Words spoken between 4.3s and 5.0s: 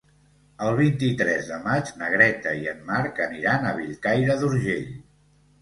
d'Urgell.